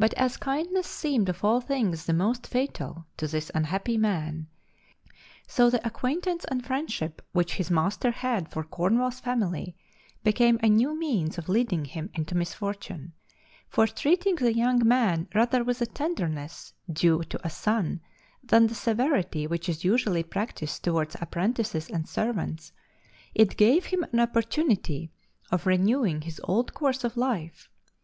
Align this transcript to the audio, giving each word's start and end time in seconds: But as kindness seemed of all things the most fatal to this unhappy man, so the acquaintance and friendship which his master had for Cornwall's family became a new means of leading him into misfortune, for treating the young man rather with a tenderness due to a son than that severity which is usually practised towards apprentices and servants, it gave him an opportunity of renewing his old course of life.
But 0.00 0.14
as 0.14 0.36
kindness 0.36 0.88
seemed 0.88 1.28
of 1.28 1.44
all 1.44 1.60
things 1.60 2.06
the 2.06 2.12
most 2.12 2.44
fatal 2.44 3.06
to 3.18 3.28
this 3.28 3.52
unhappy 3.54 3.96
man, 3.96 4.48
so 5.46 5.70
the 5.70 5.86
acquaintance 5.86 6.44
and 6.46 6.66
friendship 6.66 7.24
which 7.30 7.54
his 7.54 7.70
master 7.70 8.10
had 8.10 8.50
for 8.50 8.64
Cornwall's 8.64 9.20
family 9.20 9.76
became 10.24 10.58
a 10.60 10.68
new 10.68 10.98
means 10.98 11.38
of 11.38 11.48
leading 11.48 11.84
him 11.84 12.10
into 12.14 12.34
misfortune, 12.36 13.12
for 13.68 13.86
treating 13.86 14.34
the 14.34 14.52
young 14.52 14.84
man 14.84 15.28
rather 15.32 15.62
with 15.62 15.80
a 15.80 15.86
tenderness 15.86 16.72
due 16.92 17.22
to 17.22 17.38
a 17.46 17.48
son 17.48 18.00
than 18.42 18.66
that 18.66 18.74
severity 18.74 19.46
which 19.46 19.68
is 19.68 19.84
usually 19.84 20.24
practised 20.24 20.82
towards 20.82 21.14
apprentices 21.20 21.88
and 21.88 22.08
servants, 22.08 22.72
it 23.36 23.56
gave 23.56 23.84
him 23.84 24.02
an 24.12 24.18
opportunity 24.18 25.12
of 25.52 25.64
renewing 25.64 26.22
his 26.22 26.40
old 26.42 26.74
course 26.74 27.04
of 27.04 27.16
life. 27.16 27.68